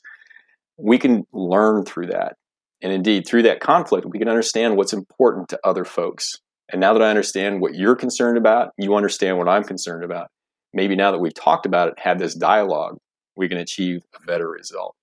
[0.81, 2.35] We can learn through that.
[2.81, 6.39] And indeed, through that conflict, we can understand what's important to other folks.
[6.71, 10.27] And now that I understand what you're concerned about, you understand what I'm concerned about
[10.73, 12.97] maybe now that we've talked about it, had this dialogue,
[13.35, 14.95] we can achieve a better result.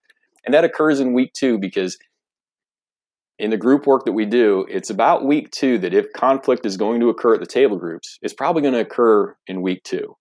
[0.45, 1.99] And that occurs in week two because
[3.39, 6.77] in the group work that we do, it's about week two that if conflict is
[6.77, 10.17] going to occur at the table groups, it's probably going to occur in week two.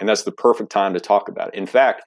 [0.00, 1.54] And that's the perfect time to talk about it.
[1.54, 2.04] In fact,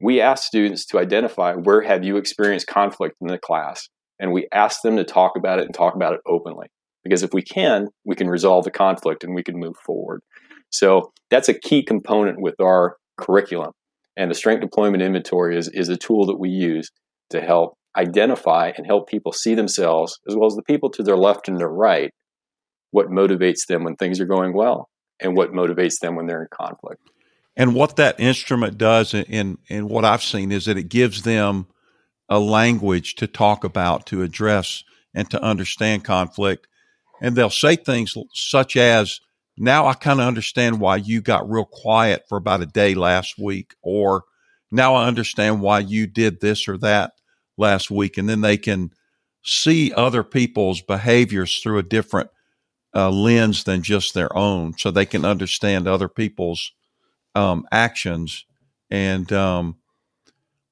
[0.00, 3.88] we ask students to identify where have you experienced conflict in the class.
[4.20, 6.68] And we ask them to talk about it and talk about it openly.
[7.02, 10.22] Because if we can, we can resolve the conflict and we can move forward.
[10.70, 13.72] So that's a key component with our curriculum.
[14.16, 16.90] And the strength deployment inventory is, is a tool that we use
[17.30, 21.16] to help identify and help people see themselves, as well as the people to their
[21.16, 22.12] left and their right,
[22.90, 24.88] what motivates them when things are going well
[25.20, 27.00] and what motivates them when they're in conflict.
[27.56, 31.66] And what that instrument does, and, in what I've seen, is that it gives them
[32.28, 34.82] a language to talk about, to address,
[35.14, 36.66] and to understand conflict.
[37.20, 39.20] And they'll say things such as,
[39.56, 43.38] now I kind of understand why you got real quiet for about a day last
[43.38, 44.24] week, or
[44.72, 47.12] now I understand why you did this or that
[47.56, 48.18] last week.
[48.18, 48.90] And then they can
[49.44, 52.30] see other people's behaviors through a different
[52.96, 56.72] uh, lens than just their own, so they can understand other people's
[57.34, 58.44] um, actions.
[58.90, 59.76] And um,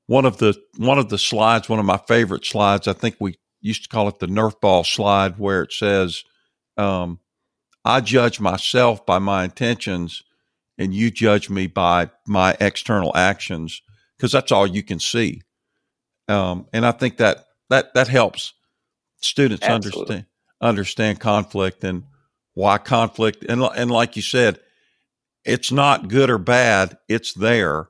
[0.07, 3.37] one of the one of the slides, one of my favorite slides, I think we
[3.61, 6.25] used to call it the Nerf ball slide, where it says,
[6.77, 7.21] um,
[7.85, 10.23] I judge myself by my intentions
[10.79, 13.83] and you judge me by my external actions
[14.17, 15.43] because that's all you can see.
[16.29, 18.55] Um, and I think that that that helps
[19.17, 20.01] students Absolutely.
[20.01, 20.27] understand
[20.61, 22.05] understand conflict and
[22.55, 24.61] why conflict and and like you said,
[25.45, 26.99] it's not good or bad.
[27.09, 27.89] It's there.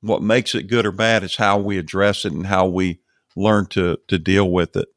[0.00, 3.00] What makes it good or bad is how we address it and how we
[3.36, 4.88] learn to to deal with it.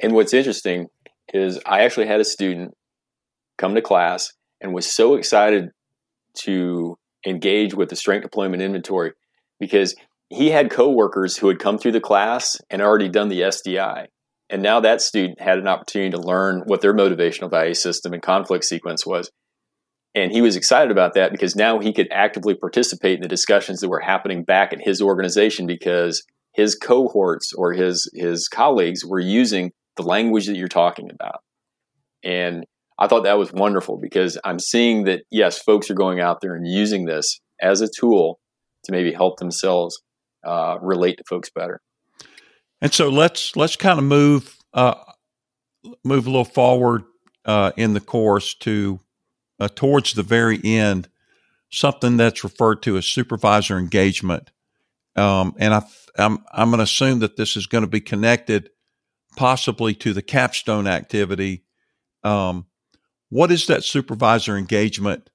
[0.00, 0.88] And what's interesting
[1.34, 2.74] is I actually had a student
[3.56, 5.70] come to class and was so excited
[6.42, 9.12] to engage with the strength deployment inventory
[9.58, 9.94] because
[10.30, 14.06] he had coworkers who had come through the class and already done the SDI.
[14.50, 18.22] And now that student had an opportunity to learn what their motivational value system and
[18.22, 19.30] conflict sequence was.
[20.18, 23.78] And he was excited about that because now he could actively participate in the discussions
[23.80, 29.20] that were happening back at his organization because his cohorts or his his colleagues were
[29.20, 31.40] using the language that you're talking about.
[32.24, 32.64] And
[32.98, 36.56] I thought that was wonderful because I'm seeing that, yes, folks are going out there
[36.56, 38.40] and using this as a tool
[38.84, 40.02] to maybe help themselves
[40.44, 41.80] uh, relate to folks better.
[42.80, 44.96] And so let's let's kind of move uh,
[46.02, 47.04] move a little forward
[47.44, 48.98] uh, in the course to
[49.60, 51.08] uh, towards the very end,
[51.70, 54.50] something that's referred to as supervisor engagement.
[55.16, 55.82] Um, and I,
[56.16, 58.70] I'm I'm going to assume that this is going to be connected
[59.36, 61.64] possibly to the capstone activity.
[62.22, 62.66] Um,
[63.30, 65.28] what is that supervisor engagement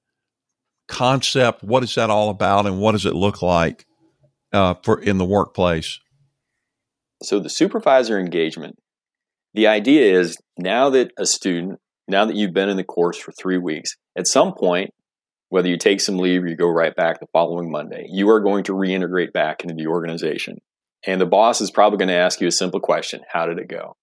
[0.88, 1.62] concept?
[1.62, 3.86] What is that all about, and what does it look like
[4.52, 6.00] uh, for in the workplace?
[7.22, 8.76] So the supervisor engagement,
[9.54, 13.32] the idea is now that a student, now that you've been in the course for
[13.32, 14.90] three weeks, at some point,
[15.48, 18.40] whether you take some leave or you go right back the following Monday, you are
[18.40, 20.58] going to reintegrate back into the organization.
[21.06, 23.68] And the boss is probably going to ask you a simple question How did it
[23.68, 23.96] go?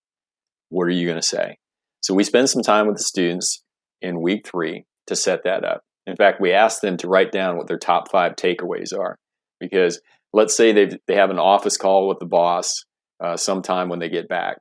[0.70, 1.58] What are you going to say?
[2.02, 3.64] So we spend some time with the students
[4.02, 5.82] in week three to set that up.
[6.08, 9.18] In fact, we ask them to write down what their top five takeaways are.
[9.60, 10.02] Because
[10.34, 12.86] let's say they they have an office call with the boss
[13.24, 14.58] uh, sometime when they get back,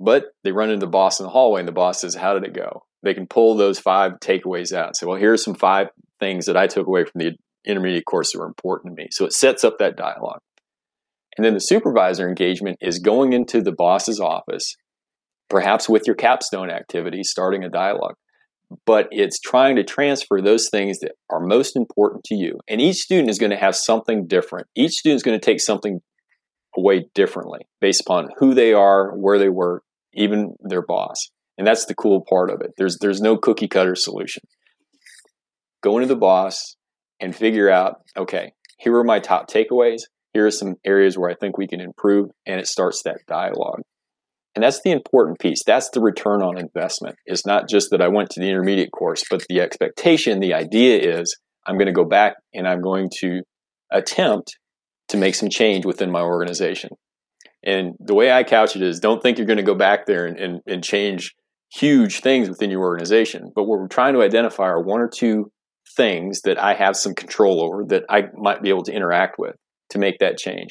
[0.00, 2.44] but they run into the boss in the hallway and the boss says, How did
[2.44, 2.84] it go?
[3.02, 6.66] They can pull those five takeaways out say, Well, here's some five things that I
[6.66, 7.32] took away from the
[7.64, 9.08] intermediate course that were important to me.
[9.10, 10.40] So it sets up that dialogue.
[11.36, 14.76] And then the supervisor engagement is going into the boss's office,
[15.48, 18.14] perhaps with your capstone activity, starting a dialogue
[18.86, 22.60] but it's trying to transfer those things that are most important to you.
[22.68, 24.68] And each student is going to have something different.
[24.76, 26.00] Each student is going to take something
[26.76, 29.82] away differently based upon who they are, where they work,
[30.14, 31.16] even their boss.
[31.58, 32.72] And that's the cool part of it.
[32.76, 34.42] There's there's no cookie cutter solution.
[35.82, 36.76] Go into the boss
[37.20, 40.02] and figure out, okay, here are my top takeaways.
[40.32, 43.82] Here are some areas where I think we can improve, and it starts that dialogue.
[44.54, 45.62] And that's the important piece.
[45.64, 47.16] That's the return on investment.
[47.26, 50.98] It's not just that I went to the intermediate course, but the expectation, the idea
[50.98, 53.42] is I'm going to go back and I'm going to
[53.92, 54.56] attempt
[55.08, 56.90] to make some change within my organization.
[57.62, 60.26] And the way I couch it is don't think you're going to go back there
[60.26, 61.34] and, and, and change
[61.72, 63.52] huge things within your organization.
[63.54, 65.52] But what we're trying to identify are one or two
[65.96, 69.56] things that I have some control over that I might be able to interact with
[69.90, 70.70] to make that change.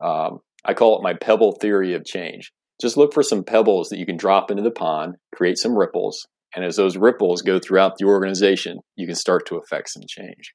[0.00, 3.98] Um, I call it my pebble theory of change just look for some pebbles that
[3.98, 7.96] you can drop into the pond, create some ripples, and as those ripples go throughout
[7.98, 10.52] the organization, you can start to affect some change.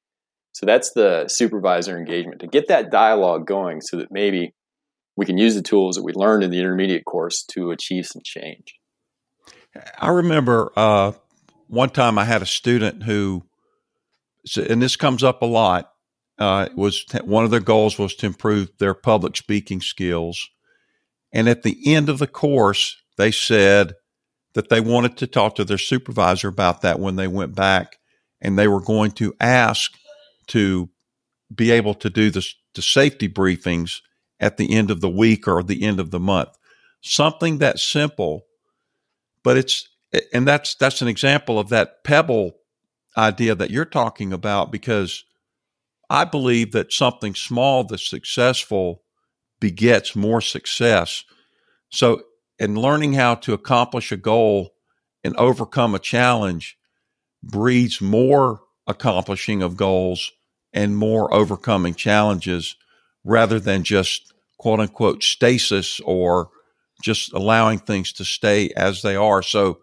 [0.52, 4.54] So that's the supervisor engagement to get that dialogue going so that maybe
[5.16, 8.22] we can use the tools that we learned in the intermediate course to achieve some
[8.24, 8.74] change.
[9.98, 11.12] I remember uh,
[11.68, 13.44] one time I had a student who,
[14.56, 15.90] and this comes up a lot,
[16.38, 20.48] uh, was one of their goals was to improve their public speaking skills.
[21.32, 23.94] And at the end of the course, they said
[24.54, 27.98] that they wanted to talk to their supervisor about that when they went back.
[28.42, 29.92] and they were going to ask
[30.48, 30.90] to
[31.54, 34.00] be able to do the, the safety briefings
[34.42, 36.50] at the end of the week or the end of the month.
[37.00, 38.44] Something that simple,
[39.42, 39.88] but it's
[40.32, 42.56] and that's that's an example of that pebble
[43.16, 45.24] idea that you're talking about because
[46.10, 49.02] I believe that something small that's successful
[49.60, 51.24] begets more success.
[51.90, 52.22] So,
[52.58, 54.74] in learning how to accomplish a goal
[55.24, 56.76] and overcome a challenge
[57.42, 60.32] breeds more accomplishing of goals
[60.72, 62.76] and more overcoming challenges
[63.24, 64.31] rather than just
[64.62, 66.48] quote unquote stasis or
[67.02, 69.42] just allowing things to stay as they are.
[69.42, 69.80] So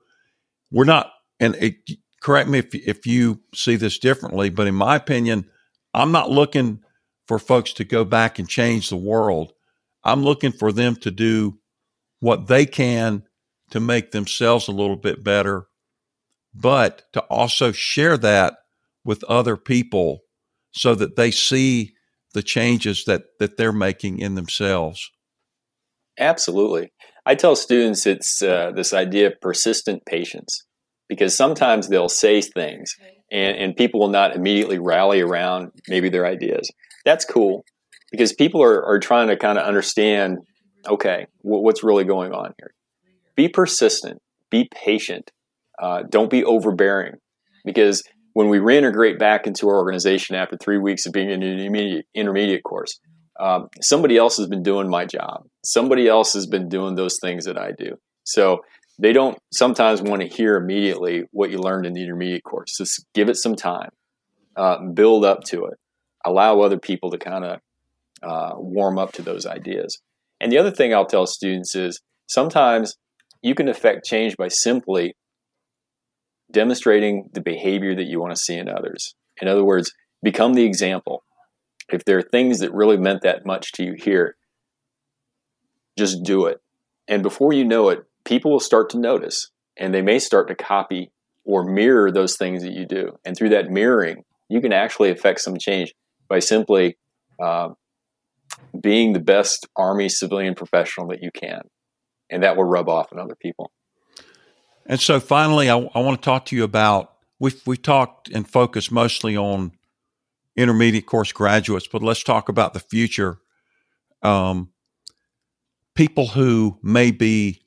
[0.71, 1.75] we're not, and it,
[2.21, 5.49] correct me if, if you see this differently, but in my opinion,
[5.93, 6.79] I'm not looking
[7.27, 9.51] for folks to go back and change the world.
[10.05, 11.59] I'm looking for them to do
[12.21, 13.23] what they can
[13.71, 15.67] to make themselves a little bit better,
[16.53, 18.59] but to also share that
[19.03, 20.21] with other people
[20.71, 21.95] so that they see
[22.33, 25.09] the changes that that they're making in themselves.
[26.17, 26.91] Absolutely.
[27.25, 30.65] I tell students it's uh, this idea of persistent patience
[31.07, 32.93] because sometimes they'll say things
[33.31, 36.69] and, and people will not immediately rally around maybe their ideas.
[37.05, 37.63] That's cool
[38.11, 40.39] because people are, are trying to kind of understand
[40.87, 42.71] okay, w- what's really going on here.
[43.35, 44.19] Be persistent,
[44.49, 45.31] be patient,
[45.81, 47.15] uh, don't be overbearing
[47.65, 48.03] because
[48.33, 52.05] when we reintegrate back into our organization after three weeks of being in an intermediate,
[52.13, 52.99] intermediate course,
[53.39, 55.43] um, somebody else has been doing my job.
[55.63, 57.95] Somebody else has been doing those things that I do.
[58.23, 58.59] So
[58.99, 62.77] they don't sometimes want to hear immediately what you learned in the intermediate course.
[62.77, 63.89] Just give it some time,
[64.55, 65.77] uh, build up to it,
[66.25, 67.59] allow other people to kind of
[68.21, 70.01] uh, warm up to those ideas.
[70.41, 72.95] And the other thing I'll tell students is sometimes
[73.41, 75.15] you can affect change by simply
[76.51, 79.15] demonstrating the behavior that you want to see in others.
[79.41, 79.93] In other words,
[80.23, 81.23] become the example.
[81.91, 84.35] If there are things that really meant that much to you here,
[85.97, 86.59] just do it.
[87.07, 90.55] And before you know it, people will start to notice and they may start to
[90.55, 91.11] copy
[91.45, 93.17] or mirror those things that you do.
[93.25, 95.93] And through that mirroring, you can actually affect some change
[96.27, 96.97] by simply
[97.41, 97.69] uh,
[98.79, 101.61] being the best Army civilian professional that you can.
[102.29, 103.71] And that will rub off on other people.
[104.89, 108.49] And so finally, I, I want to talk to you about we've, we talked and
[108.49, 109.71] focused mostly on
[110.57, 113.37] intermediate course graduates, but let's talk about the future.
[114.23, 114.71] Um,
[115.95, 117.61] people who may be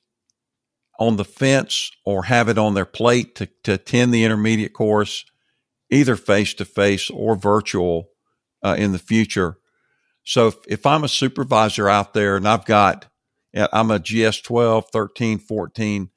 [0.99, 5.25] on the fence or have it on their plate to, to attend the intermediate course,
[5.91, 8.09] either face to face or virtual
[8.65, 9.59] uh, in the future.
[10.25, 13.07] So if, if I'm a supervisor out there and I've got,
[13.55, 16.11] I'm a GS 12, 13, 14,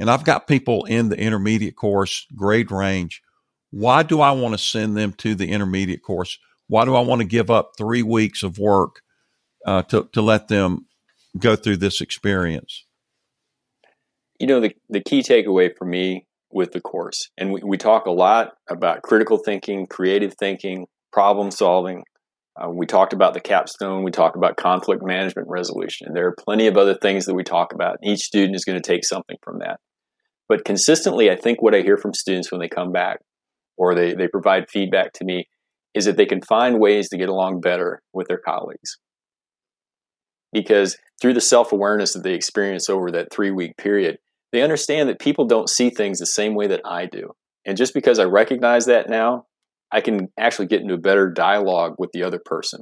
[0.00, 3.22] and I've got people in the intermediate course grade range.
[3.70, 6.38] Why do I want to send them to the intermediate course?
[6.68, 9.02] Why do I want to give up three weeks of work
[9.66, 10.86] uh, to, to let them
[11.38, 12.86] go through this experience?
[14.40, 18.06] You know, the, the key takeaway for me with the course, and we, we talk
[18.06, 22.04] a lot about critical thinking, creative thinking, problem solving.
[22.56, 24.02] Uh, we talked about the capstone.
[24.02, 26.08] We talked about conflict management resolution.
[26.08, 27.98] And there are plenty of other things that we talk about.
[28.02, 29.78] Each student is going to take something from that.
[30.50, 33.20] But consistently, I think what I hear from students when they come back
[33.76, 35.44] or they, they provide feedback to me
[35.94, 38.98] is that they can find ways to get along better with their colleagues.
[40.52, 44.18] Because through the self awareness that they experience over that three week period,
[44.50, 47.30] they understand that people don't see things the same way that I do.
[47.64, 49.46] And just because I recognize that now,
[49.92, 52.80] I can actually get into a better dialogue with the other person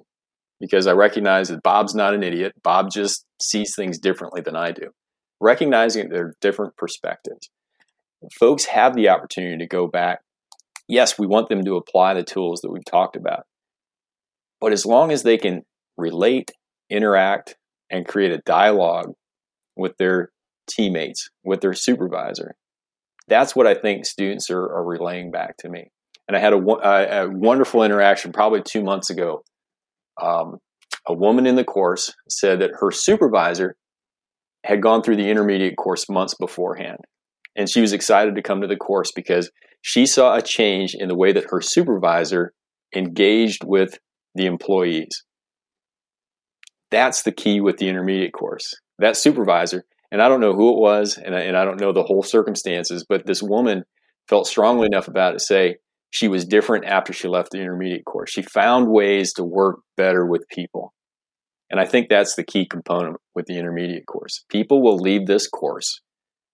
[0.58, 2.52] because I recognize that Bob's not an idiot.
[2.64, 4.88] Bob just sees things differently than I do.
[5.38, 7.50] Recognizing their different perspectives
[8.38, 10.20] folks have the opportunity to go back.
[10.88, 13.44] Yes, we want them to apply the tools that we've talked about.
[14.60, 15.62] But as long as they can
[15.96, 16.50] relate,
[16.90, 17.56] interact,
[17.90, 19.12] and create a dialogue
[19.76, 20.30] with their
[20.68, 22.54] teammates, with their supervisor,
[23.28, 25.90] that's what I think students are, are relaying back to me.
[26.26, 29.42] And I had a, a, a wonderful interaction probably two months ago.
[30.20, 30.58] Um,
[31.06, 33.76] a woman in the course said that her supervisor
[34.64, 36.98] had gone through the intermediate course months beforehand
[37.59, 39.50] and she was excited to come to the course because
[39.82, 42.54] she saw a change in the way that her supervisor
[42.94, 43.98] engaged with
[44.36, 45.24] the employees.
[46.90, 48.74] That's the key with the intermediate course.
[49.00, 51.92] That supervisor, and I don't know who it was, and I, and I don't know
[51.92, 53.84] the whole circumstances, but this woman
[54.28, 55.76] felt strongly enough about it to say
[56.11, 58.30] she was different after she left the intermediate course.
[58.30, 60.94] She found ways to work better with people.
[61.70, 64.44] And I think that's the key component with the intermediate course.
[64.48, 66.00] People will leave this course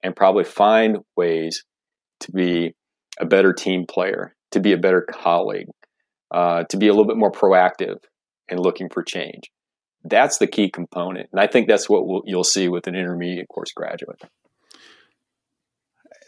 [0.04, 1.64] and probably find ways
[2.20, 2.74] to be
[3.18, 5.68] a better team player, to be a better colleague,
[6.30, 7.96] uh, to be a little bit more proactive
[8.48, 9.50] in looking for change.
[10.04, 11.30] That's the key component.
[11.32, 14.20] And I think that's what we'll, you'll see with an intermediate course graduate.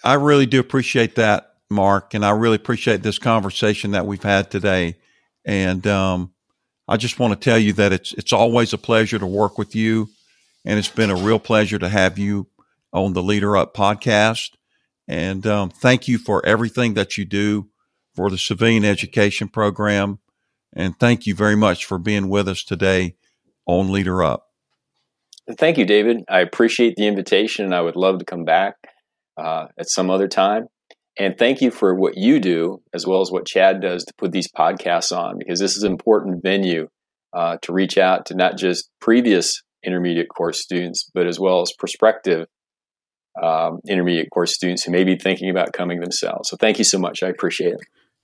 [0.03, 2.15] I really do appreciate that, Mark.
[2.15, 4.97] And I really appreciate this conversation that we've had today.
[5.45, 6.33] And um,
[6.89, 9.75] I just want to tell you that it's it's always a pleasure to work with
[9.75, 10.09] you,
[10.65, 12.47] and it's been a real pleasure to have you
[12.93, 14.51] on the Leader Up podcast.
[15.09, 17.69] And um, thank you for everything that you do
[18.15, 20.19] for the civilian education program.
[20.73, 23.17] And thank you very much for being with us today
[23.67, 24.47] on Leader Up.
[25.59, 26.25] Thank you, David.
[26.29, 28.75] I appreciate the invitation, and I would love to come back
[29.37, 30.67] uh, at some other time.
[31.19, 34.33] And thank you for what you do, as well as what Chad does to put
[34.33, 36.89] these podcasts on, because this is an important venue
[37.33, 41.73] uh, to reach out to not just previous intermediate course students, but as well as
[41.79, 42.49] prospective
[43.43, 46.49] um, intermediate course students who may be thinking about coming themselves.
[46.49, 47.23] So thank you so much.
[47.23, 47.81] I appreciate it.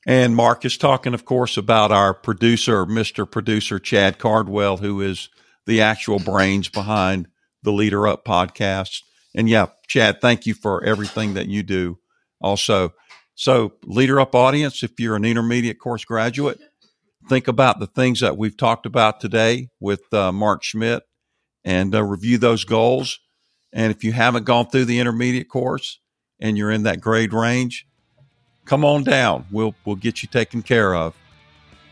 [0.07, 3.31] And Mark is talking, of course, about our producer, Mr.
[3.31, 5.29] Producer Chad Cardwell, who is
[5.67, 7.29] the actual brains behind
[7.63, 9.03] the Leader Up podcast.
[9.35, 11.99] And yeah, Chad, thank you for everything that you do
[12.41, 12.95] also.
[13.35, 16.59] So, Leader Up audience, if you're an intermediate course graduate,
[17.29, 21.05] think about the things that we've talked about today with uh, Mark Schmidt
[21.65, 23.21] and uh, review those goals.
[23.73, 25.99] And if you haven't gone through the intermediate course
[26.41, 27.87] and you're in that grade range,
[28.65, 29.47] come on down.
[29.51, 31.15] We'll we'll get you taken care of.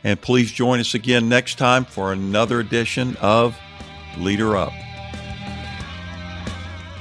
[0.02, 3.58] And please join us again next time for another edition of
[4.16, 4.72] Leader Up.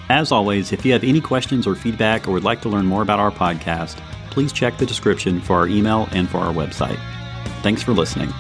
[0.09, 3.03] As always, if you have any questions or feedback or would like to learn more
[3.03, 3.97] about our podcast,
[4.31, 6.99] please check the description for our email and for our website.
[7.61, 8.33] Thanks for listening.